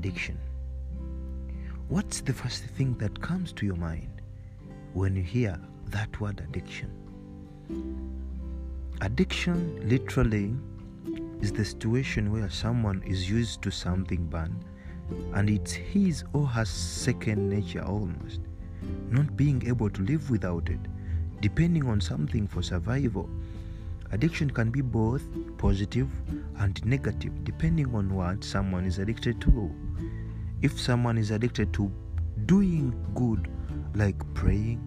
addiction. 0.00 0.38
What's 1.88 2.22
the 2.22 2.32
first 2.32 2.64
thing 2.64 2.96
that 3.00 3.20
comes 3.20 3.52
to 3.52 3.66
your 3.66 3.76
mind 3.76 4.22
when 4.94 5.14
you 5.14 5.22
hear 5.22 5.60
that 5.88 6.18
word 6.18 6.40
addiction? 6.40 6.90
Addiction 9.02 9.86
literally 9.86 10.54
is 11.42 11.52
the 11.52 11.66
situation 11.66 12.32
where 12.32 12.48
someone 12.48 13.02
is 13.02 13.28
used 13.28 13.60
to 13.60 13.70
something 13.70 14.24
bad 14.24 14.50
and 15.34 15.50
it's 15.50 15.72
his 15.72 16.24
or 16.32 16.46
her 16.46 16.64
second 16.64 17.50
nature 17.50 17.84
almost, 17.84 18.40
not 19.10 19.36
being 19.36 19.66
able 19.66 19.90
to 19.90 20.02
live 20.04 20.30
without 20.30 20.70
it, 20.70 20.80
depending 21.42 21.86
on 21.86 22.00
something 22.00 22.48
for 22.48 22.62
survival. 22.62 23.28
Addiction 24.12 24.50
can 24.50 24.70
be 24.70 24.80
both 24.80 25.22
positive 25.56 26.08
and 26.58 26.84
negative 26.84 27.44
depending 27.44 27.94
on 27.94 28.12
what 28.12 28.42
someone 28.42 28.84
is 28.84 28.98
addicted 28.98 29.40
to. 29.40 29.70
If 30.62 30.80
someone 30.80 31.16
is 31.16 31.30
addicted 31.30 31.72
to 31.74 31.90
doing 32.46 32.92
good, 33.14 33.48
like 33.94 34.18
praying, 34.34 34.80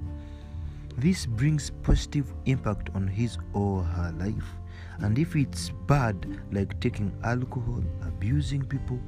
this 0.97 1.25
brings 1.25 1.71
positive 1.81 2.31
impact 2.45 2.89
on 2.93 3.07
his 3.07 3.37
or 3.53 3.83
her 3.83 4.13
life. 4.19 4.45
And 4.99 5.17
if 5.17 5.35
it's 5.35 5.71
bad, 5.87 6.39
like 6.51 6.79
taking 6.79 7.11
alcohol, 7.23 7.83
abusing 8.05 8.63
people, 8.63 8.99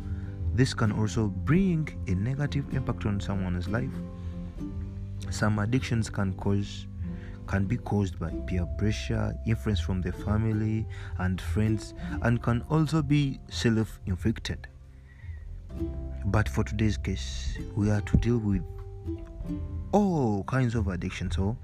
this 0.53 0.73
can 0.73 0.91
also 0.91 1.27
bring 1.27 1.89
a 2.08 2.16
negative 2.16 2.73
impact 2.73 3.05
on 3.05 3.20
someone's 3.20 3.67
life. 3.67 3.91
Some 5.30 5.59
addictions 5.59 6.09
can 6.09 6.34
cause 6.34 6.88
can 7.48 7.66
be 7.66 7.77
caused 7.77 8.20
by 8.20 8.30
peer 8.48 8.66
pressure, 8.77 9.35
influence 9.45 9.80
from 9.80 10.02
the 10.02 10.12
family 10.12 10.86
and 11.20 11.40
friends, 11.40 11.94
and 12.22 12.41
can 12.41 12.63
also 12.70 13.02
be 13.02 13.39
self-inflicted. 13.50 14.67
But 16.25 16.50
for 16.50 16.64
today's 16.64 16.97
case, 16.97 17.58
we 17.75 17.89
are 17.92 18.02
to 18.02 18.17
deal 18.17 18.38
with 18.38 18.64
all 19.92 20.44
kinds 20.45 20.75
of 20.75 20.88
addictions. 20.88 21.36
So, 21.36 21.58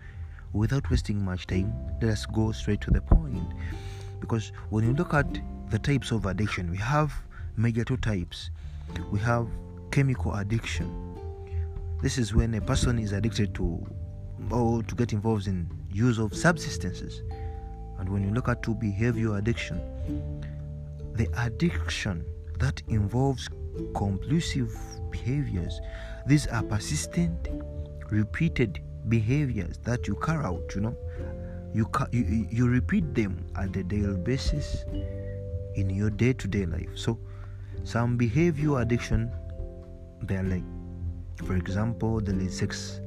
without 0.54 0.90
wasting 0.90 1.24
much 1.24 1.48
time, 1.48 1.74
let 2.02 2.12
us 2.12 2.26
go 2.26 2.52
straight 2.52 2.82
to 2.82 2.92
the 2.92 3.02
point. 3.02 3.44
Because 4.20 4.52
when 4.70 4.86
you 4.86 4.94
look 4.94 5.14
at 5.14 5.28
the 5.70 5.80
types 5.80 6.12
of 6.12 6.26
addiction, 6.26 6.70
we 6.70 6.78
have 6.78 7.14
major 7.58 7.84
two 7.84 7.98
types. 7.98 8.52
We 9.12 9.20
have 9.20 9.48
chemical 9.92 10.36
addiction. 10.36 11.18
This 12.02 12.18
is 12.18 12.34
when 12.34 12.54
a 12.56 12.62
person 12.62 13.00
is 13.00 13.12
addicted 13.12 13.56
to 13.56 13.86
or 14.50 14.84
to 14.84 14.96
get 14.96 15.14
involved 15.14 15.48
in 15.48 15.70
use 15.92 16.18
of 16.18 16.36
substances. 16.36 17.22
And 18.00 18.10
when 18.10 18.24
you 18.24 18.32
look 18.32 18.48
at 18.48 18.64
to 18.64 18.74
behavior 18.74 19.38
addiction, 19.38 19.80
the 21.14 21.28
addiction 21.38 22.26
that 22.60 22.82
involves 22.88 23.48
compulsive 23.96 24.76
behaviors, 25.12 25.80
these 26.26 26.48
are 26.48 26.64
persistent, 26.64 27.50
repeated 28.10 28.82
behaviors 29.10 29.78
that 29.84 30.08
you 30.08 30.16
carry 30.16 30.46
out. 30.46 30.72
You 30.76 30.82
know, 30.82 30.98
you 31.74 31.90
you, 32.12 32.48
you 32.50 32.68
repeat 32.68 33.14
them 33.14 33.46
at 33.56 33.76
a 33.76 33.84
daily 33.84 34.18
basis 34.18 34.86
in 35.76 35.90
your 35.90 36.10
day-to-day 36.10 36.66
life. 36.66 36.90
So, 36.96 37.18
some 37.84 38.18
behavior 38.18 38.80
addiction, 38.80 39.32
they're 40.24 40.44
like, 40.44 40.64
for 41.46 41.56
example, 41.56 42.20
is 42.20 42.58
sex 42.58 43.00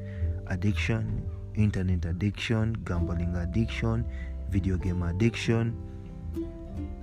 addiction, 0.49 1.29
internet 1.55 2.05
addiction, 2.05 2.75
gambling 2.85 3.35
addiction, 3.37 4.05
video 4.51 4.77
game 4.77 5.03
addiction, 5.03 5.77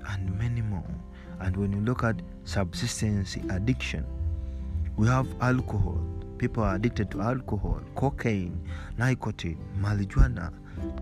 and 0.09 0.37
many 0.37 0.61
more. 0.61 0.83
And 1.39 1.57
when 1.57 1.71
you 1.71 1.79
look 1.79 2.03
at 2.03 2.21
subsistence 2.43 3.35
addiction, 3.49 4.05
we 4.97 5.07
have 5.07 5.27
alcohol. 5.41 6.01
People 6.37 6.63
are 6.63 6.75
addicted 6.75 7.11
to 7.11 7.21
alcohol, 7.21 7.81
cocaine, 7.95 8.67
nicotine, 8.97 9.57
marijuana, 9.79 10.51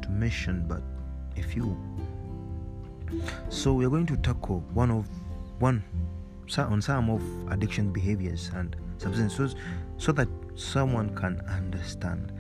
to 0.02 0.10
mention 0.10 0.66
but 0.68 0.82
a 1.38 1.42
few. 1.42 1.78
So 3.50 3.74
we 3.74 3.86
are 3.86 3.90
going 3.90 4.06
to 4.08 4.18
tackle 4.18 4.64
one 4.74 4.92
of 4.92 5.10
one 5.60 5.84
on 6.58 6.82
some 6.82 7.10
of 7.10 7.22
addiction 7.52 7.92
behaviors 7.92 8.52
and 8.56 8.76
substances 8.98 9.56
so 9.98 10.12
that 10.14 10.28
someone 10.56 11.16
can 11.16 11.40
understand. 11.48 12.32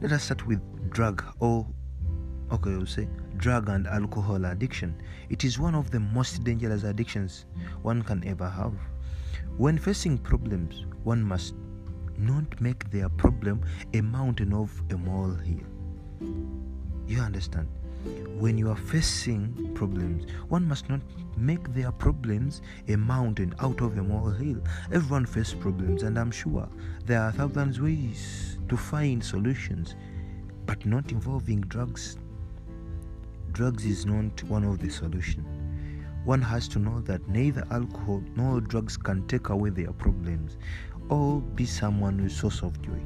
Let 0.00 0.12
us 0.12 0.24
start 0.24 0.46
with 0.46 0.60
drug 0.90 1.24
or 1.40 1.66
okay, 2.52 2.70
we'll 2.70 2.86
say 2.86 3.08
drug 3.38 3.68
and 3.68 3.86
alcohol 3.86 4.44
addiction. 4.44 4.94
It 5.28 5.44
is 5.44 5.58
one 5.58 5.74
of 5.74 5.90
the 5.90 6.00
most 6.00 6.44
dangerous 6.44 6.84
addictions 6.84 7.46
one 7.82 8.02
can 8.02 8.26
ever 8.26 8.48
have. 8.48 8.74
When 9.56 9.78
facing 9.78 10.18
problems, 10.18 10.84
one 11.04 11.22
must 11.22 11.54
not 12.18 12.60
make 12.60 12.90
their 12.90 13.08
problem 13.08 13.62
a 13.94 14.00
mountain 14.00 14.52
of 14.52 14.70
a 14.90 14.96
molehill. 14.96 15.66
You 17.06 17.20
understand? 17.20 17.68
When 18.38 18.58
you 18.58 18.70
are 18.70 18.76
facing 18.76 19.72
problems, 19.74 20.30
one 20.48 20.68
must 20.68 20.88
not 20.88 21.00
make 21.36 21.72
their 21.72 21.90
problems 21.90 22.62
a 22.88 22.96
mountain 22.96 23.54
out 23.60 23.80
of 23.80 23.96
a 23.96 24.02
molehill. 24.02 24.60
Everyone 24.92 25.26
faces 25.26 25.54
problems, 25.54 26.02
and 26.02 26.18
I'm 26.18 26.30
sure 26.30 26.68
there 27.04 27.22
are 27.22 27.32
thousands 27.32 27.80
ways 27.80 28.58
to 28.68 28.76
find 28.76 29.24
solutions, 29.24 29.94
but 30.66 30.84
not 30.84 31.12
involving 31.12 31.62
drugs. 31.62 32.18
Drugs 33.52 33.86
is 33.86 34.04
not 34.04 34.42
one 34.44 34.64
of 34.64 34.80
the 34.80 34.90
solutions. 34.90 35.46
One 36.24 36.42
has 36.42 36.68
to 36.68 36.78
know 36.78 37.00
that 37.02 37.26
neither 37.28 37.64
alcohol 37.70 38.22
nor 38.34 38.60
drugs 38.60 38.96
can 38.96 39.26
take 39.28 39.48
away 39.48 39.70
their 39.70 39.92
problems 39.92 40.56
or 41.08 41.40
be 41.40 41.64
someone's 41.64 42.36
source 42.36 42.62
of 42.62 42.82
joy. 42.82 43.00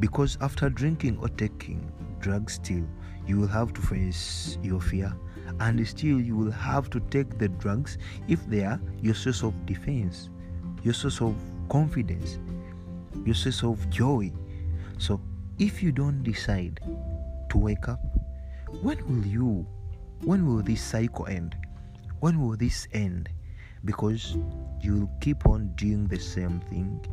Because 0.00 0.36
after 0.40 0.68
drinking 0.68 1.18
or 1.20 1.28
taking 1.28 1.92
drugs, 2.20 2.54
still 2.54 2.84
you 3.26 3.38
will 3.38 3.48
have 3.48 3.72
to 3.74 3.80
face 3.80 4.58
your 4.62 4.80
fear, 4.80 5.14
and 5.60 5.86
still 5.86 6.20
you 6.20 6.36
will 6.36 6.50
have 6.50 6.90
to 6.90 7.00
take 7.10 7.38
the 7.38 7.48
drugs 7.48 7.98
if 8.28 8.44
they 8.46 8.64
are 8.64 8.80
your 9.00 9.14
source 9.14 9.42
of 9.42 9.54
defense, 9.66 10.30
your 10.82 10.94
source 10.94 11.20
of 11.20 11.34
confidence, 11.68 12.38
your 13.24 13.34
source 13.34 13.62
of 13.62 13.88
joy. 13.88 14.32
So, 14.98 15.20
if 15.58 15.82
you 15.82 15.92
don't 15.92 16.22
decide 16.22 16.80
to 17.50 17.58
wake 17.58 17.88
up, 17.88 18.00
when 18.82 18.98
will 19.06 19.26
you, 19.26 19.66
when 20.24 20.46
will 20.46 20.62
this 20.62 20.82
cycle 20.82 21.26
end? 21.26 21.56
When 22.20 22.40
will 22.40 22.56
this 22.56 22.88
end? 22.92 23.28
Because 23.84 24.36
you'll 24.80 25.10
keep 25.20 25.46
on 25.46 25.72
doing 25.76 26.08
the 26.08 26.18
same 26.18 26.60
thing, 26.70 27.04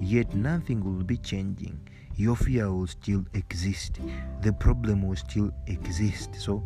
yet 0.00 0.34
nothing 0.34 0.82
will 0.82 1.04
be 1.04 1.18
changing. 1.18 1.78
Your 2.16 2.36
fear 2.36 2.72
will 2.72 2.86
still 2.86 3.24
exist, 3.34 3.98
the 4.40 4.52
problem 4.52 5.06
will 5.06 5.16
still 5.16 5.50
exist. 5.66 6.36
So, 6.36 6.62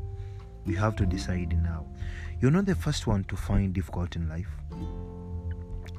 you 0.66 0.76
have 0.76 0.96
to 0.96 1.06
decide 1.06 1.56
now. 1.62 1.86
You're 2.40 2.50
not 2.50 2.66
the 2.66 2.74
first 2.74 3.06
one 3.06 3.24
to 3.24 3.36
find 3.36 3.72
difficult 3.72 4.16
in 4.16 4.28
life. 4.28 4.48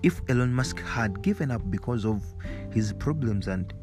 If 0.04 0.22
Elon 0.30 0.54
Musk 0.54 0.80
had 0.82 1.22
given 1.22 1.52
up 1.52 1.70
because 1.70 2.06
of 2.06 2.22
his 2.72 2.94
problems 2.94 3.48
and 3.48 3.74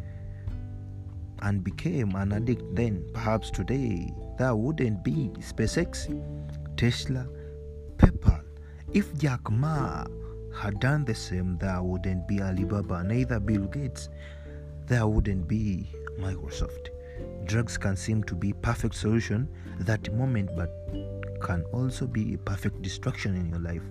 and 1.43 1.63
became 1.63 2.15
an 2.15 2.33
addict 2.33 2.63
then 2.75 3.05
perhaps 3.13 3.51
today 3.51 4.11
there 4.39 4.57
wouldn't 4.57 5.05
be 5.05 5.31
SpaceX, 5.39 6.09
Tesla, 6.77 7.27
PayPal. 7.99 8.43
If 8.95 9.17
Jack 9.19 9.51
Ma 9.51 10.07
had 10.55 10.81
done 10.81 11.05
the 11.05 11.15
same, 11.15 11.59
there 11.59 11.83
wouldn't 11.83 12.27
be 12.27 12.41
Alibaba, 12.41 13.05
neither 13.05 13.39
Bill 13.39 13.67
Gates. 13.67 14.09
There 14.87 15.05
wouldn't 15.05 15.49
be 15.49 15.89
Microsoft. 16.21 16.91
Drugs 17.45 17.77
can 17.77 17.97
seem 17.97 18.23
to 18.23 18.37
be 18.37 18.53
perfect 18.53 18.95
solution 18.95 19.49
that 19.81 20.15
moment, 20.15 20.51
but 20.55 20.71
can 21.41 21.65
also 21.73 22.07
be 22.07 22.35
a 22.35 22.39
perfect 22.39 22.83
destruction 22.83 23.35
in 23.35 23.51
your 23.51 23.59
life. 23.59 23.83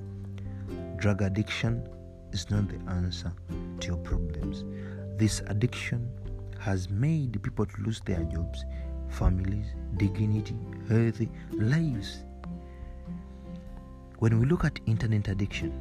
Drug 0.95 1.21
addiction 1.21 1.85
is 2.31 2.49
not 2.49 2.69
the 2.69 2.79
answer 2.91 3.33
to 3.81 3.87
your 3.87 3.97
problems. 3.97 4.63
This 5.17 5.41
addiction 5.47 6.09
has 6.59 6.89
made 6.89 7.43
people 7.43 7.65
to 7.65 7.81
lose 7.81 7.99
their 8.05 8.23
jobs, 8.23 8.63
families, 9.09 9.67
dignity, 9.97 10.57
healthy 10.87 11.29
lives. 11.51 12.23
When 14.19 14.39
we 14.39 14.45
look 14.45 14.63
at 14.63 14.79
internet 14.85 15.27
addiction, 15.27 15.73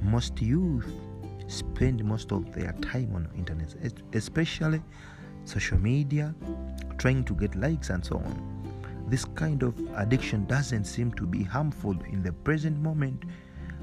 most 0.00 0.40
youth 0.40 0.90
spend 1.50 2.04
most 2.04 2.32
of 2.32 2.52
their 2.54 2.72
time 2.80 3.12
on 3.14 3.28
internet, 3.36 3.74
especially 4.12 4.82
social 5.44 5.78
media, 5.78 6.34
trying 6.98 7.24
to 7.24 7.34
get 7.34 7.54
likes 7.56 7.90
and 7.90 8.04
so 8.04 8.16
on. 8.16 9.04
This 9.08 9.24
kind 9.24 9.62
of 9.62 9.74
addiction 9.96 10.46
doesn't 10.46 10.84
seem 10.84 11.12
to 11.14 11.26
be 11.26 11.42
harmful 11.42 11.96
in 12.10 12.22
the 12.22 12.32
present 12.32 12.78
moment, 12.78 13.24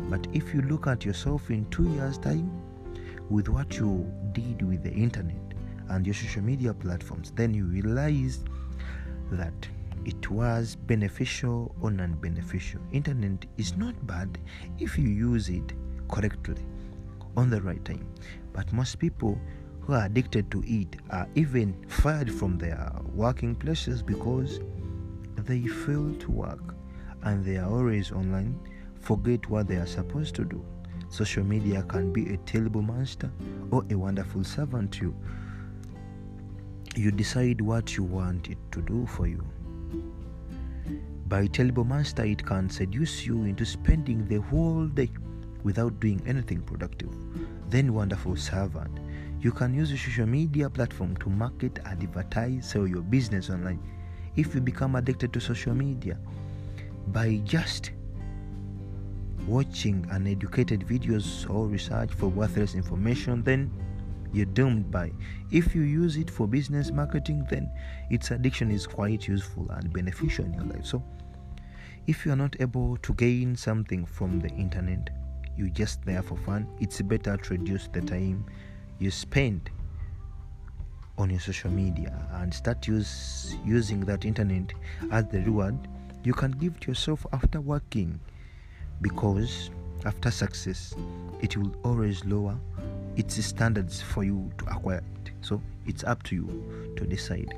but 0.10 0.26
if 0.32 0.54
you 0.54 0.62
look 0.62 0.88
at 0.88 1.04
yourself 1.04 1.50
in 1.50 1.70
two 1.70 1.90
years' 1.90 2.18
time 2.18 2.50
with 3.30 3.50
what 3.50 3.78
you 3.78 4.10
did 4.32 4.62
with 4.62 4.84
the 4.84 4.94
internet 4.94 5.36
and 5.90 6.06
your 6.06 6.14
social 6.14 6.42
media 6.42 6.74
platforms, 6.74 7.32
then 7.36 7.54
you 7.54 7.66
realize 7.66 8.46
that 9.32 9.68
it 10.06 10.30
was 10.32 10.76
beneficial 10.76 11.76
or 11.82 11.92
non-beneficial. 11.92 12.80
Internet 12.94 13.46
is 13.58 13.76
not 13.76 14.08
bad 14.08 14.38
if 14.80 14.98
you 14.98 15.10
use 15.10 15.50
it 15.50 15.74
correctly. 16.08 16.64
On 17.38 17.50
the 17.50 17.62
right 17.62 17.84
time. 17.86 18.06
But 18.52 18.74
most 18.74 19.00
people 19.00 19.40
who 19.82 19.94
are 19.94 20.06
addicted 20.06 20.52
to 20.52 20.64
it 20.66 20.98
are 21.12 21.30
even 21.36 21.74
fired 21.88 22.30
from 22.30 22.58
their 22.58 22.92
working 23.14 23.56
places 23.56 24.04
because 24.04 24.60
they 25.38 25.62
fail 25.62 26.14
to 26.16 26.32
work 26.32 26.76
and 27.24 27.46
they 27.46 27.58
are 27.58 27.70
always 27.70 28.12
online, 28.12 28.60
forget 29.00 29.50
what 29.50 29.68
they 29.68 29.76
are 29.76 29.86
supposed 29.86 30.36
to 30.36 30.44
do. 30.44 30.66
Social 31.10 31.44
media 31.44 31.84
can 31.84 32.12
be 32.12 32.34
a 32.34 32.38
terrible 32.38 32.82
monster 32.82 33.32
or 33.72 33.86
a 33.90 33.96
wonderful 33.96 34.44
servant 34.44 34.92
to 34.94 35.06
you. 35.06 35.16
You 36.96 37.12
decide 37.12 37.62
what 37.62 37.96
you 37.96 38.04
want 38.04 38.50
it 38.50 38.58
to 38.72 38.82
do 38.82 39.06
for 39.06 39.28
you. 39.28 39.46
By 41.28 41.48
terrible 41.48 41.84
master, 41.84 42.24
it 42.24 42.46
can 42.46 42.70
seduce 42.70 43.26
you 43.26 43.44
into 43.44 43.66
spending 43.66 44.28
the 44.28 44.42
whole 44.42 44.88
day 44.88 45.10
without 45.64 46.00
doing 46.00 46.22
anything 46.26 46.62
productive. 46.62 47.10
Then, 47.70 47.94
wonderful 47.94 48.36
servant, 48.36 49.00
you 49.42 49.52
can 49.52 49.74
use 49.74 49.92
a 49.92 49.98
social 49.98 50.26
media 50.26 50.70
platform 50.70 51.16
to 51.18 51.30
market, 51.30 51.80
advertise, 51.86 52.70
sell 52.70 52.88
your 52.88 53.02
business 53.02 53.50
online. 53.50 53.80
If 54.36 54.56
you 54.56 54.62
become 54.62 54.96
addicted 54.96 55.34
to 55.34 55.40
social 55.40 55.74
media 55.74 56.18
by 57.08 57.42
just 57.44 57.92
watching 59.48 60.06
uneducated 60.12 60.82
videos 60.82 61.50
or 61.50 61.68
research 61.68 62.12
for 62.12 62.28
worthless 62.28 62.76
information, 62.76 63.44
then 63.44 63.72
you're 64.34 64.46
doomed 64.46 64.92
by. 64.92 65.12
If 65.52 65.74
you 65.74 65.82
use 65.82 66.18
it 66.18 66.30
for 66.30 66.48
business 66.48 66.92
marketing, 66.92 67.48
then 67.50 67.72
its 68.10 68.32
addiction 68.32 68.72
is 68.72 68.86
quite 68.86 69.28
useful 69.28 69.70
and 69.72 69.92
beneficial 69.94 70.46
in 70.46 70.54
your 70.54 70.66
life. 70.66 70.86
So, 70.86 71.04
if 72.08 72.26
you 72.26 72.32
are 72.32 72.38
not 72.38 72.56
able 72.60 72.98
to 72.98 73.14
gain 73.14 73.56
something 73.56 74.06
from 74.06 74.40
the 74.40 74.50
internet, 74.50 75.10
you're 75.58 75.70
just 75.70 76.04
there 76.06 76.22
for 76.22 76.38
fun, 76.38 76.68
it's 76.80 77.02
better 77.02 77.38
to 77.38 77.50
reduce 77.52 77.88
the 77.88 78.02
time 78.02 78.46
you 79.00 79.12
spend 79.12 79.70
on 81.18 81.30
your 81.30 81.40
social 81.40 81.72
media 81.72 82.14
and 82.34 82.54
start 82.54 82.88
use, 82.88 83.56
using 83.66 84.02
that 84.02 84.24
internet 84.26 84.74
as 85.12 85.26
the 85.28 85.40
reward 85.42 85.76
you 86.24 86.34
can 86.34 86.52
give 86.52 86.80
to 86.82 86.92
yourself 86.92 87.26
after 87.34 87.62
working. 87.62 88.20
Because 89.02 89.70
after 90.06 90.32
success 90.32 90.96
it 91.42 91.58
will 91.58 91.76
always 91.84 92.24
lower 92.26 92.58
its 93.16 93.44
standards 93.44 94.02
for 94.02 94.24
you 94.24 94.52
to 94.60 94.66
acquire 94.66 95.04
it. 95.26 95.32
So 95.42 95.62
it's 95.86 96.04
up 96.04 96.24
to 96.24 96.36
you 96.36 96.94
to 96.98 97.06
decide 97.06 97.58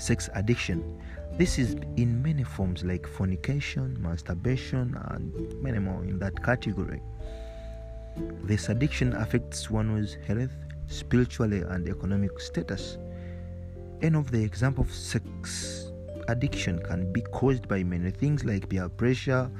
sex 0.00 0.30
addiction. 0.34 1.00
This 1.32 1.58
is 1.58 1.76
in 1.96 2.22
many 2.22 2.42
forms 2.42 2.84
like 2.84 3.06
fornication 3.06 3.96
masturbation 4.00 4.96
and 5.10 5.62
many 5.62 5.78
more 5.78 6.02
in 6.04 6.18
that 6.18 6.42
category. 6.42 7.02
This 8.42 8.68
addiction 8.68 9.12
affects 9.14 9.70
one's 9.70 10.16
health 10.26 10.50
spiritually 10.86 11.60
and 11.60 11.88
economic 11.88 12.40
status. 12.40 12.98
Any 14.02 14.18
of 14.18 14.30
the 14.30 14.42
example 14.42 14.84
of 14.84 14.92
sex 14.92 15.92
addiction 16.28 16.80
can 16.80 17.12
be 17.12 17.20
caused 17.20 17.68
by 17.68 17.82
many 17.82 18.10
things 18.10 18.44
like 18.44 18.68
peer 18.68 18.88
pressure 18.88 19.50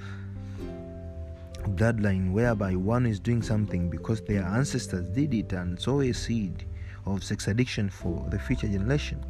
bloodline 1.76 2.32
whereby 2.32 2.74
one 2.74 3.04
is 3.04 3.20
doing 3.20 3.42
something 3.42 3.90
because 3.90 4.22
their 4.22 4.42
ancestors 4.42 5.04
did 5.10 5.34
it 5.34 5.52
and 5.52 5.78
sow 5.78 6.00
a 6.00 6.12
seed 6.12 6.64
of 7.06 7.22
sex 7.22 7.48
addiction 7.48 7.90
for 7.90 8.26
the 8.30 8.38
future 8.38 8.68
generation. 8.68 9.22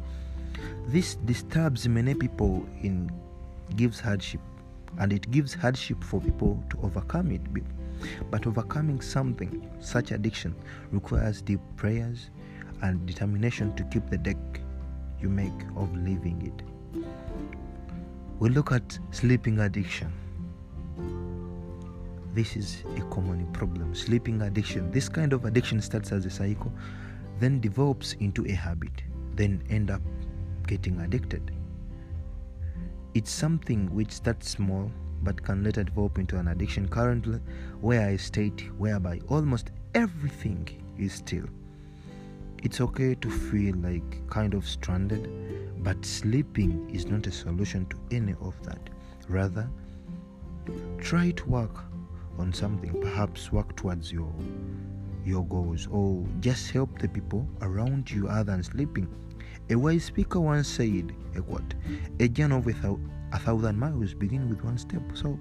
This 0.91 1.15
disturbs 1.15 1.87
many 1.87 2.13
people 2.13 2.67
in 2.81 3.09
gives 3.77 4.01
hardship 4.01 4.41
and 4.99 5.13
it 5.13 5.31
gives 5.31 5.53
hardship 5.53 6.03
for 6.03 6.19
people 6.19 6.61
to 6.69 6.77
overcome 6.83 7.31
it. 7.31 7.41
But 8.29 8.45
overcoming 8.45 8.99
something, 8.99 9.69
such 9.79 10.11
addiction, 10.11 10.53
requires 10.91 11.41
deep 11.41 11.61
prayers 11.77 12.29
and 12.81 13.05
determination 13.05 13.73
to 13.77 13.85
keep 13.85 14.09
the 14.09 14.17
deck 14.17 14.35
you 15.21 15.29
make 15.29 15.53
of 15.77 15.95
leaving 15.95 16.41
it. 16.45 17.01
We 18.39 18.49
look 18.49 18.73
at 18.73 18.99
sleeping 19.11 19.59
addiction 19.59 20.11
this 22.33 22.55
is 22.55 22.83
a 22.95 23.01
common 23.13 23.45
problem 23.51 23.93
sleeping 23.93 24.41
addiction 24.41 24.89
this 24.91 25.09
kind 25.09 25.33
of 25.33 25.43
addiction 25.43 25.81
starts 25.81 26.13
as 26.13 26.25
a 26.25 26.29
cycle 26.29 26.71
then 27.41 27.59
develops 27.59 28.13
into 28.21 28.45
a 28.47 28.53
habit 28.53 29.03
then 29.35 29.61
end 29.69 29.91
up 29.91 30.01
getting 30.67 30.99
addicted. 31.01 31.51
It's 33.13 33.31
something 33.31 33.93
which 33.93 34.11
starts 34.11 34.49
small 34.49 34.91
but 35.23 35.43
can 35.43 35.63
later 35.63 35.83
develop 35.83 36.17
into 36.17 36.37
an 36.37 36.47
addiction 36.47 36.87
currently 36.87 37.39
where 37.79 38.07
i 38.07 38.15
state 38.15 38.69
whereby 38.77 39.19
almost 39.27 39.71
everything 39.93 40.67
is 40.97 41.13
still. 41.13 41.45
It's 42.63 42.79
okay 42.81 43.15
to 43.15 43.29
feel 43.29 43.75
like 43.77 44.29
kind 44.29 44.53
of 44.53 44.67
stranded 44.67 45.29
but 45.83 46.05
sleeping 46.05 46.89
is 46.93 47.05
not 47.05 47.27
a 47.27 47.31
solution 47.31 47.85
to 47.87 47.97
any 48.11 48.35
of 48.41 48.55
that. 48.63 48.89
Rather 49.27 49.67
try 50.99 51.31
to 51.31 51.45
work 51.49 51.83
on 52.37 52.53
something 52.53 52.93
perhaps 53.01 53.51
work 53.51 53.75
towards 53.75 54.11
your 54.11 54.33
your 55.25 55.45
goals 55.45 55.87
or 55.91 56.25
just 56.39 56.71
help 56.71 56.97
the 56.99 57.07
people 57.07 57.47
around 57.61 58.09
you 58.09 58.27
other 58.27 58.51
than 58.51 58.63
sleeping 58.63 59.07
a 59.71 59.75
wise 59.75 60.03
speaker 60.03 60.39
once 60.39 60.67
said 60.67 61.13
a 61.35 61.41
quote 61.41 61.73
a 62.19 62.27
journey 62.27 62.55
of 62.55 62.67
a 62.67 63.39
thousand 63.39 63.79
miles 63.79 64.13
begins 64.13 64.49
with 64.49 64.63
one 64.65 64.77
step. 64.77 65.01
So 65.13 65.39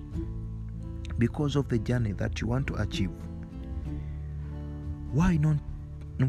because 1.18 1.56
of 1.56 1.68
the 1.68 1.78
journey 1.78 2.12
that 2.12 2.40
you 2.40 2.46
want 2.46 2.68
to 2.68 2.74
achieve 2.76 3.10
why 5.12 5.36
not 5.36 5.56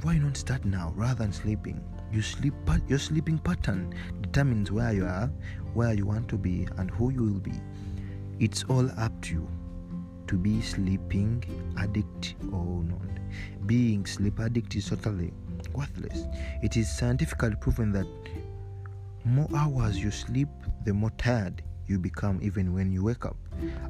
why 0.01 0.18
not 0.18 0.36
start 0.36 0.65
now 0.65 0.94
rather 0.95 1.24
than 1.24 1.31
sleeping? 1.31 1.83
You 2.12 2.24
sleep 2.24 2.53
your 2.88 2.98
sleeping 2.98 3.38
pattern 3.38 3.94
determines 4.21 4.71
where 4.71 4.94
you 4.94 5.06
are 5.06 5.30
where 5.75 5.94
you 5.94 6.07
want 6.07 6.27
to 6.30 6.38
be 6.38 6.68
and 6.77 6.89
who 6.89 7.12
you 7.12 7.21
will 7.21 7.39
be. 7.39 7.54
It's 8.39 8.63
all 8.63 8.89
up 8.97 9.21
to 9.24 9.33
you 9.33 9.47
to 10.27 10.38
be 10.38 10.62
sleeping 10.62 11.44
addict 11.77 12.36
or 12.51 12.83
not. 12.83 13.68
Being 13.68 14.07
sleep 14.07 14.39
addict 14.39 14.75
is 14.75 14.89
totally 14.89 15.33
worthless. 15.74 16.25
It 16.62 16.78
is 16.78 16.90
scientifically 16.90 17.56
proven 17.56 17.92
that 17.94 18.08
more 19.24 19.48
hours 19.56 19.98
you 19.98 20.12
sleep, 20.12 20.50
the 20.84 20.94
more 20.94 21.12
tired 21.12 21.62
you 21.88 22.00
become 22.00 22.40
even 22.42 22.74
when 22.74 22.92
you 22.92 23.04
wake 23.04 23.25
up. 23.25 23.38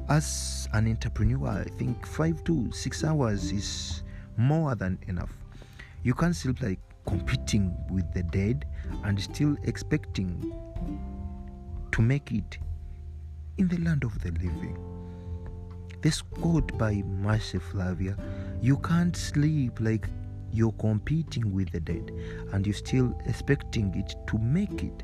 As 0.08 0.68
an 0.72 0.88
entrepreneur, 0.88 1.48
I 1.48 1.64
think 1.78 2.06
five 2.06 2.42
to 2.44 2.70
six 2.72 3.04
hours 3.04 3.52
is 3.52 4.02
more 4.36 4.74
than 4.74 4.98
enough. 5.06 5.32
You 6.02 6.14
can't 6.14 6.34
sleep 6.34 6.60
like 6.60 6.80
competing 7.06 7.76
with 7.90 8.12
the 8.12 8.22
dead 8.24 8.66
and 9.04 9.20
still 9.20 9.56
expecting 9.64 10.52
to 11.92 12.02
make 12.02 12.32
it 12.32 12.58
in 13.58 13.68
the 13.68 13.78
land 13.78 14.04
of 14.04 14.20
the 14.22 14.30
living. 14.32 14.76
This 16.00 16.20
quote 16.20 16.76
by 16.76 17.02
Marcia 17.06 17.60
Flavia 17.60 18.16
you 18.60 18.76
can't 18.78 19.16
sleep 19.16 19.78
like 19.80 20.08
you're 20.52 20.72
competing 20.72 21.52
with 21.52 21.70
the 21.72 21.80
dead 21.80 22.10
and 22.52 22.66
you're 22.66 22.74
still 22.74 23.18
expecting 23.26 23.94
it 23.94 24.14
to 24.26 24.38
make 24.38 24.82
it, 24.82 25.02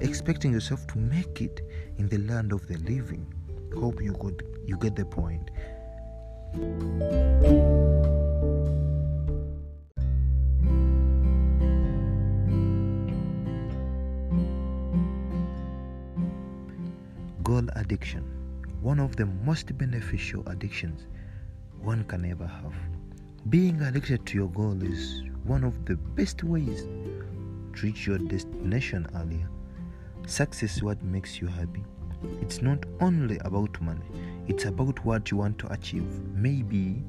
expecting 0.00 0.52
yourself 0.52 0.86
to 0.88 0.98
make 0.98 1.40
it 1.40 1.60
in 1.98 2.08
the 2.08 2.18
land 2.18 2.52
of 2.52 2.66
the 2.68 2.76
living. 2.78 3.26
Hope 3.74 4.02
you 4.02 4.12
could 4.12 4.44
you 4.66 4.76
get 4.76 4.94
the 4.94 5.04
point. 5.04 5.50
Goal 17.42 17.68
addiction 17.76 18.42
one 18.82 18.98
of 18.98 19.14
the 19.14 19.24
most 19.24 19.78
beneficial 19.78 20.42
addictions 20.48 21.06
one 21.80 22.04
can 22.04 22.24
ever 22.24 22.46
have. 22.46 22.91
Being 23.50 23.82
addicted 23.82 24.24
to 24.26 24.38
your 24.38 24.48
goal 24.50 24.80
is 24.84 25.24
one 25.42 25.64
of 25.64 25.84
the 25.84 25.96
best 25.96 26.44
ways 26.44 26.84
to 26.84 27.82
reach 27.82 28.06
your 28.06 28.18
destination 28.18 29.04
earlier. 29.16 29.48
Success 30.28 30.76
is 30.76 30.82
what 30.84 31.02
makes 31.02 31.40
you 31.40 31.48
happy. 31.48 31.82
It's 32.40 32.62
not 32.62 32.86
only 33.00 33.38
about 33.38 33.80
money, 33.82 34.06
it's 34.46 34.66
about 34.66 35.04
what 35.04 35.32
you 35.32 35.38
want 35.38 35.58
to 35.58 35.72
achieve. 35.72 36.06
Maybe 36.36 37.02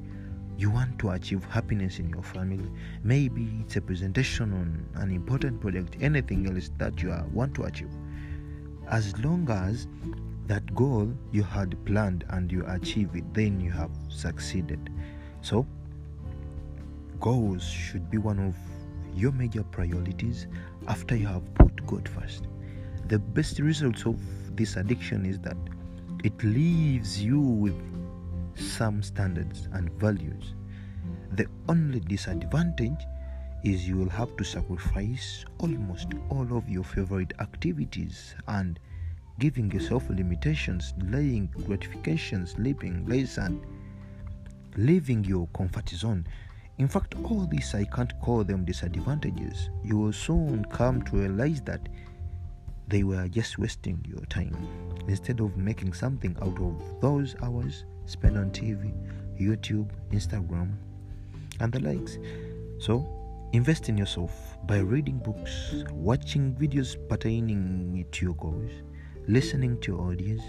you 0.58 0.70
want 0.72 0.98
to 0.98 1.10
achieve 1.10 1.44
happiness 1.44 2.00
in 2.00 2.08
your 2.08 2.24
family. 2.24 2.68
Maybe 3.04 3.48
it's 3.60 3.76
a 3.76 3.80
presentation 3.80 4.52
on 4.52 5.02
an 5.02 5.12
important 5.12 5.60
project, 5.60 5.96
anything 6.00 6.48
else 6.48 6.68
that 6.78 7.00
you 7.00 7.14
want 7.32 7.54
to 7.54 7.62
achieve. 7.62 7.90
As 8.90 9.16
long 9.18 9.48
as 9.48 9.86
that 10.48 10.74
goal 10.74 11.14
you 11.30 11.44
had 11.44 11.82
planned 11.86 12.24
and 12.30 12.50
you 12.50 12.64
achieve 12.66 13.14
it, 13.14 13.32
then 13.32 13.60
you 13.60 13.70
have 13.70 13.90
succeeded. 14.08 14.90
So, 15.40 15.64
goals 17.24 17.64
should 17.64 18.10
be 18.10 18.18
one 18.18 18.38
of 18.38 18.54
your 19.16 19.32
major 19.32 19.62
priorities 19.62 20.46
after 20.88 21.16
you 21.16 21.26
have 21.26 21.54
put 21.54 21.74
God 21.86 22.06
first. 22.06 22.48
The 23.08 23.18
best 23.18 23.60
results 23.60 24.04
of 24.04 24.18
this 24.54 24.76
addiction 24.76 25.24
is 25.24 25.38
that 25.38 25.56
it 26.22 26.44
leaves 26.44 27.22
you 27.22 27.40
with 27.40 27.80
some 28.56 29.02
standards 29.02 29.68
and 29.72 29.90
values. 29.92 30.52
The 31.32 31.46
only 31.66 32.00
disadvantage 32.00 33.06
is 33.64 33.88
you 33.88 33.96
will 33.96 34.10
have 34.10 34.36
to 34.36 34.44
sacrifice 34.44 35.46
almost 35.60 36.08
all 36.28 36.46
of 36.54 36.68
your 36.68 36.84
favorite 36.84 37.32
activities 37.38 38.34
and 38.48 38.78
giving 39.38 39.70
yourself 39.70 40.10
limitations, 40.10 40.92
delaying 40.98 41.48
gratification, 41.64 42.46
sleeping 42.46 43.06
less, 43.06 43.38
and 43.38 43.62
leaving 44.76 45.24
your 45.24 45.46
comfort 45.56 45.88
zone. 45.88 46.26
In 46.78 46.88
fact, 46.88 47.14
all 47.22 47.46
these 47.46 47.74
I 47.74 47.84
can't 47.84 48.12
call 48.20 48.42
them 48.42 48.64
disadvantages. 48.64 49.70
You 49.84 49.98
will 49.98 50.12
soon 50.12 50.64
come 50.66 51.02
to 51.02 51.16
realize 51.16 51.60
that 51.62 51.88
they 52.88 53.04
were 53.04 53.28
just 53.28 53.58
wasting 53.58 54.04
your 54.06 54.24
time 54.26 54.56
instead 55.06 55.40
of 55.40 55.56
making 55.56 55.92
something 55.92 56.36
out 56.42 56.58
of 56.60 57.00
those 57.00 57.36
hours 57.42 57.84
spent 58.06 58.36
on 58.36 58.50
TV, 58.50 58.92
YouTube, 59.40 59.88
Instagram, 60.10 60.72
and 61.60 61.72
the 61.72 61.80
likes. 61.80 62.18
So, 62.80 63.06
invest 63.52 63.88
in 63.88 63.96
yourself 63.96 64.58
by 64.66 64.78
reading 64.78 65.18
books, 65.18 65.84
watching 65.92 66.54
videos 66.54 66.96
pertaining 67.08 68.04
to 68.10 68.26
your 68.26 68.34
goals, 68.34 68.72
listening 69.28 69.80
to 69.82 69.96
audios, 69.96 70.42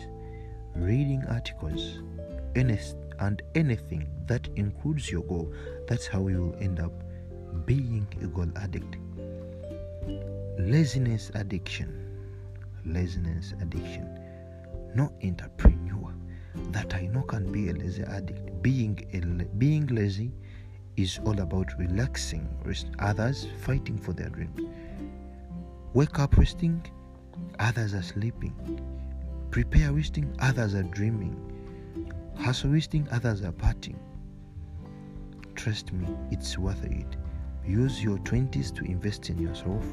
reading 0.76 1.24
articles, 1.30 2.00
and 3.20 3.42
anything 3.56 4.08
that 4.28 4.48
includes 4.56 5.12
your 5.12 5.24
goal. 5.24 5.54
That's 5.88 6.08
how 6.08 6.28
you 6.28 6.42
will 6.42 6.58
end 6.62 6.80
up 6.80 6.92
being 7.66 8.08
a 8.22 8.28
goal 8.28 8.50
addict. 8.58 8.98
Laziness 10.60 11.32
addiction. 11.36 12.02
Laziness 12.86 13.54
addiction. 13.62 14.08
No 14.96 15.12
entrepreneur 15.24 16.14
that 16.72 16.94
I 16.94 17.08
know 17.08 17.22
can 17.24 17.52
be 17.52 17.70
a 17.70 17.74
lazy 17.74 18.04
addict. 18.04 18.62
Being 18.62 19.06
a, 19.14 19.46
being 19.58 19.88
lazy 19.88 20.32
is 20.98 21.20
all 21.26 21.40
about 21.40 21.78
relaxing, 21.78 22.48
others 23.00 23.48
fighting 23.62 23.98
for 23.98 24.14
their 24.14 24.30
dreams. 24.30 24.62
Wake 25.94 26.20
up 26.20 26.38
resting, 26.38 26.86
others 27.60 27.94
are 27.94 28.02
sleeping. 28.02 28.54
Prepare 29.52 29.94
resting, 29.94 30.34
others 30.40 30.74
are 30.76 30.84
dreaming. 30.84 31.36
Hustle 32.38 32.72
wasting 32.72 33.08
others 33.12 33.42
are 33.42 33.52
partying. 33.52 34.00
Trust 35.56 35.94
me, 35.94 36.08
it's 36.32 36.58
worth 36.58 36.84
it. 36.84 37.16
Use 37.66 38.04
your 38.04 38.18
20s 38.20 38.74
to 38.76 38.84
invest 38.86 39.30
in 39.30 39.40
yourself, 39.40 39.86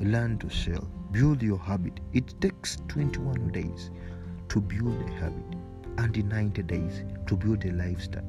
learn 0.00 0.38
to 0.38 0.50
sell, 0.50 0.90
build 1.12 1.42
your 1.42 1.58
habit. 1.58 2.00
It 2.12 2.34
takes 2.40 2.78
21 2.88 3.52
days 3.52 3.90
to 4.48 4.60
build 4.60 5.00
a 5.08 5.12
habit 5.12 5.56
and 5.98 6.16
in 6.16 6.28
90 6.28 6.62
days 6.64 7.04
to 7.26 7.36
build 7.36 7.64
a 7.64 7.72
lifestyle. 7.72 8.24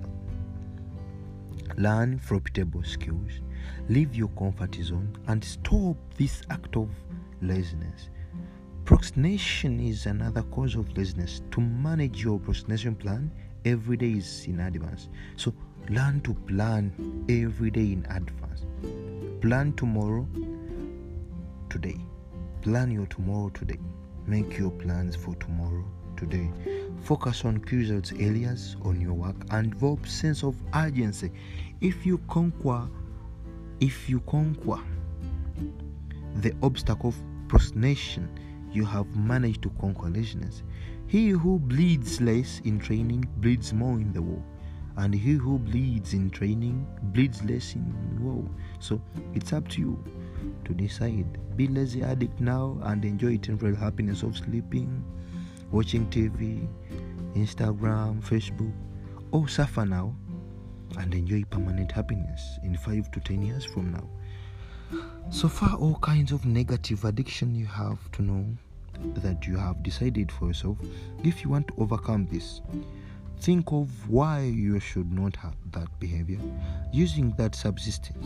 Learn 1.77 2.19
profitable 2.19 2.83
skills, 2.83 3.41
leave 3.89 4.13
your 4.13 4.27
comfort 4.29 4.75
zone, 4.75 5.17
and 5.27 5.43
stop 5.43 5.97
this 6.17 6.43
act 6.49 6.75
of 6.75 6.89
laziness. 7.41 8.09
Procrastination 8.85 9.79
is 9.79 10.05
another 10.05 10.43
cause 10.43 10.75
of 10.75 10.95
laziness. 10.97 11.41
To 11.51 11.61
manage 11.61 12.21
your 12.23 12.37
procrastination 12.37 12.95
plan, 12.95 13.31
every 13.65 13.97
day 13.97 14.11
is 14.11 14.45
in 14.47 14.59
advance. 14.59 15.09
So 15.35 15.53
learn 15.89 16.21
to 16.21 16.33
plan 16.33 17.25
every 17.29 17.71
day 17.71 17.91
in 17.91 18.05
advance. 18.09 18.65
Plan 19.41 19.73
tomorrow 19.73 20.27
today. 21.69 21.97
Plan 22.61 22.91
your 22.91 23.05
tomorrow 23.07 23.49
today. 23.49 23.79
Make 24.25 24.57
your 24.57 24.71
plans 24.71 25.15
for 25.15 25.35
tomorrow 25.35 25.83
today. 26.15 26.49
Focus 27.03 27.43
on 27.43 27.59
results 27.71 28.13
areas 28.13 28.77
on 28.83 29.01
your 29.01 29.13
work 29.13 29.35
and 29.51 29.71
develop 29.71 30.07
sense 30.07 30.43
of 30.43 30.55
urgency. 30.73 31.31
If 31.81 32.05
you 32.05 32.19
conquer, 32.29 32.87
if 33.81 34.09
you 34.09 34.21
conquer 34.21 34.79
the 36.35 36.53
obstacle 36.61 37.09
of 37.09 37.17
procrastination, 37.49 38.29
you 38.71 38.85
have 38.85 39.13
managed 39.15 39.61
to 39.63 39.69
conquer 39.81 40.09
laziness. 40.09 40.63
He 41.13 41.29
who 41.29 41.59
bleeds 41.59 42.19
less 42.21 42.59
in 42.61 42.79
training 42.79 43.27
bleeds 43.37 43.71
more 43.71 43.99
in 43.99 44.13
the 44.13 44.21
war, 44.23 44.41
and 44.97 45.13
he 45.13 45.33
who 45.33 45.59
bleeds 45.59 46.15
in 46.15 46.31
training 46.31 46.87
bleeds 47.13 47.43
less 47.43 47.75
in 47.75 47.85
war. 48.19 48.43
So 48.79 48.99
it's 49.35 49.53
up 49.53 49.67
to 49.67 49.79
you 49.79 50.03
to 50.65 50.73
decide. 50.73 51.37
Be 51.55 51.67
lazy 51.67 52.01
addict 52.01 52.41
now 52.41 52.79
and 52.85 53.05
enjoy 53.05 53.37
temporary 53.37 53.75
happiness 53.75 54.23
of 54.23 54.35
sleeping 54.35 55.05
watching 55.69 56.07
TV, 56.07 56.67
Instagram, 57.35 58.19
Facebook, 58.23 58.73
or 59.29 59.47
suffer 59.47 59.85
now 59.85 60.15
and 60.97 61.13
enjoy 61.13 61.43
permanent 61.51 61.91
happiness 61.91 62.57
in 62.63 62.75
5 62.75 63.11
to 63.11 63.19
10 63.19 63.43
years 63.43 63.65
from 63.65 63.91
now. 63.91 64.09
So 65.29 65.47
far, 65.47 65.75
all 65.75 65.99
kinds 65.99 66.31
of 66.31 66.43
negative 66.47 67.05
addiction 67.05 67.53
you 67.53 67.67
have 67.67 68.11
to 68.13 68.23
know 68.23 68.57
that 69.15 69.45
you 69.47 69.57
have 69.57 69.83
decided 69.83 70.31
for 70.31 70.47
yourself. 70.47 70.77
If 71.23 71.43
you 71.43 71.49
want 71.49 71.67
to 71.69 71.73
overcome 71.77 72.27
this, 72.31 72.61
think 73.39 73.71
of 73.71 74.09
why 74.09 74.41
you 74.41 74.79
should 74.79 75.11
not 75.11 75.35
have 75.37 75.55
that 75.71 75.87
behavior. 75.99 76.39
Using 76.91 77.31
that 77.37 77.55
subsistence, 77.55 78.25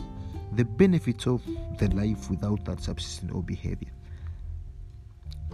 the 0.53 0.65
benefits 0.65 1.27
of 1.27 1.41
the 1.77 1.87
life 1.89 2.29
without 2.29 2.63
that 2.65 2.81
subsistence 2.81 3.31
or 3.33 3.43
behavior. 3.43 3.91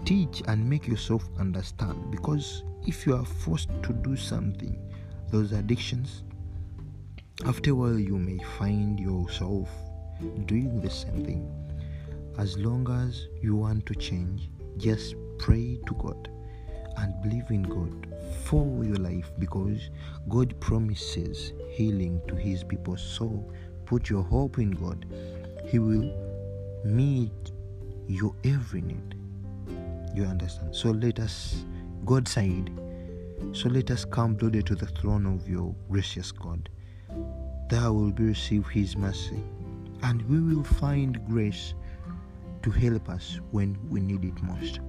Teach 0.06 0.44
and 0.48 0.70
make 0.70 0.88
yourself 0.88 1.24
understand 1.40 2.12
because 2.12 2.64
if 2.86 3.06
you 3.06 3.16
are 3.16 3.26
forced 3.26 3.70
to 3.84 3.94
do 3.94 4.18
something 4.18 4.78
those 5.32 5.54
addictions 5.54 6.24
after 7.46 7.72
a 7.72 7.74
while 7.74 7.98
you 7.98 8.18
may 8.18 8.38
find 8.60 9.00
yourself 9.00 9.70
doing 10.46 10.80
the 10.82 10.90
same 10.90 11.26
thing. 11.26 11.52
As 12.38 12.58
long 12.58 12.90
as 12.90 13.28
you 13.42 13.56
want 13.56 13.86
to 13.88 13.96
change 13.96 14.50
just 14.78 15.16
pray 15.38 15.80
to 15.88 15.94
god 15.96 16.30
and 16.98 17.22
believe 17.22 17.50
in 17.50 17.64
god 17.64 18.08
for 18.46 18.84
your 18.84 18.98
life 18.98 19.32
because 19.40 19.90
god 20.30 20.60
promises 20.60 21.54
healing 21.70 22.22
to 22.28 22.36
his 22.36 22.64
people 22.64 22.96
so 22.96 23.52
put 23.86 24.10
your 24.10 24.24
hope 24.24 24.58
in 24.60 24.72
god 24.72 25.06
he 25.66 25.80
will 25.80 26.10
meet 26.86 27.52
your 28.08 28.36
every 28.44 28.82
need 28.82 29.16
you 30.14 30.26
understand? 30.26 30.76
So 30.76 30.92
let 30.92 31.20
us, 31.20 31.66
God 32.06 32.28
said, 32.28 32.70
so 33.52 33.68
let 33.70 33.90
us 33.90 34.06
come 34.06 34.36
boldly 34.36 34.62
to 34.64 34.76
the 34.76 34.86
throne 34.86 35.26
of 35.26 35.50
your 35.50 35.76
gracious 35.90 36.32
God. 36.32 36.70
Thou 37.70 37.94
will 37.94 38.12
receive 38.12 38.68
His 38.68 38.96
mercy, 38.96 39.44
and 40.04 40.22
we 40.30 40.40
will 40.40 40.64
find 40.64 41.26
grace 41.26 41.74
to 42.64 42.72
help 42.72 43.10
us 43.10 43.40
when 43.52 43.78
we 43.90 44.00
need 44.00 44.24
it 44.26 44.42
most. 44.42 44.80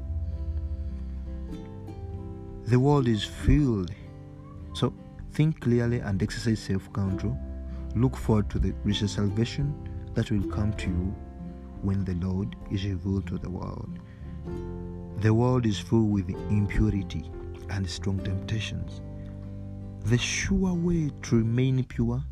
The 2.66 2.80
world 2.80 3.08
is 3.08 3.24
filled, 3.24 3.90
so 4.72 4.94
think 5.32 5.60
clearly 5.60 5.98
and 5.98 6.22
exercise 6.22 6.60
self 6.60 6.90
control. 6.92 7.38
Look 7.94 8.16
forward 8.16 8.48
to 8.50 8.58
the 8.58 8.70
gracious 8.82 9.12
salvation 9.12 9.74
that 10.14 10.30
will 10.30 10.48
come 10.50 10.72
to 10.74 10.88
you 10.88 11.14
when 11.82 12.04
the 12.04 12.14
Lord 12.14 12.56
is 12.70 12.84
revealed 12.84 13.26
to 13.26 13.38
the 13.38 13.50
world. 13.50 13.98
The 15.18 15.34
world 15.34 15.66
is 15.66 15.78
full 15.78 16.06
with 16.06 16.28
impurity 16.50 17.30
and 17.70 17.88
strong 17.88 18.18
temptations. 18.18 19.00
The 20.04 20.18
sure 20.18 20.74
way 20.74 21.10
to 21.22 21.36
remain 21.36 21.84
pure 21.84 22.22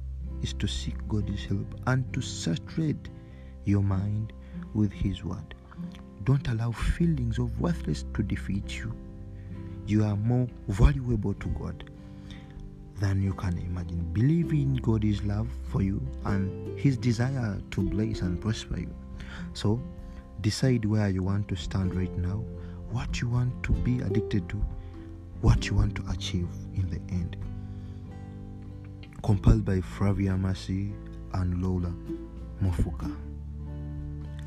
is 0.42 0.52
to 0.54 0.66
seek 0.66 0.96
God's 1.08 1.44
help 1.44 1.75
and 1.87 2.11
to 2.12 2.20
saturate 2.20 3.08
your 3.64 3.82
mind 3.82 4.32
with 4.75 4.93
His 4.93 5.25
Word. 5.25 5.55
Don't 6.25 6.47
allow 6.49 6.71
feelings 6.73 7.38
of 7.38 7.61
worthlessness 7.61 8.05
to 8.14 8.23
defeat 8.23 8.76
you. 8.79 8.95
You 9.87 10.05
are 10.05 10.17
more 10.17 10.47
valuable 10.69 11.35
to 11.35 11.49
God 11.49 11.91
than 13.00 13.21
you 13.23 13.35
can 13.35 13.59
imagine. 13.59 14.12
Believe 14.12 14.52
in 14.52 14.76
God's 14.76 15.23
love 15.25 15.49
for 15.71 15.83
you 15.83 16.00
and 16.25 16.79
His 16.79 16.97
desire 16.97 17.61
to 17.73 17.81
bless 17.83 18.21
and 18.21 18.41
prosper 18.41 18.81
you. 18.81 18.95
So, 19.55 19.81
decide 20.41 20.85
where 20.85 21.09
you 21.09 21.23
want 21.23 21.49
to 21.49 21.57
stand 21.57 21.95
right 21.95 22.17
now 22.19 22.43
what 22.93 23.23
you 23.23 23.29
want 23.29 23.62
to 23.62 23.73
be 23.73 24.00
addicted 24.02 24.49
to, 24.50 24.57
what 25.41 25.67
you 25.67 25.75
want 25.75 25.95
to 25.97 26.05
achieve 26.11 26.49
in 26.75 26.88
the 26.91 27.00
end. 27.14 27.37
Compiled 29.23 29.64
by 29.64 29.81
Flavia 29.81 30.37
Mercy 30.37 30.93
and 31.33 31.62
Lola 31.62 31.93
Mofuka. 32.62 33.31